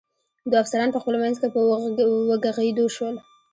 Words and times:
دوه 0.49 0.59
افسران 0.63 0.89
په 0.93 0.99
خپل 1.03 1.15
منځ 1.23 1.35
کې 1.41 1.47
په 1.55 1.59
وږغېدو 2.29 2.85
شول. 2.95 3.15